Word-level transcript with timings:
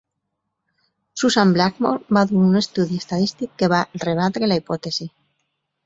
Susan 1.23 1.51
Blackmore 1.57 2.17
va 2.19 2.25
dur 2.33 2.41
un 2.47 2.63
estudi 2.63 2.99
estadístic 3.05 3.55
que 3.61 3.73
va 3.79 3.87
rebatre 4.09 4.53
la 4.55 4.63
hipòtesi. 4.65 5.13